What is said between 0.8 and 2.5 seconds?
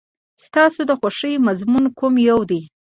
د خوښې مضمون کوم یو